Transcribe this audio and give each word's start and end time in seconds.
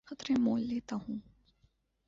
خطرے 0.07 0.33
مول 0.39 0.61
لیتا 0.61 0.95
ہوں 0.95 1.19